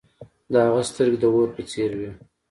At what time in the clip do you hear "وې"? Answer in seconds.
1.99-2.11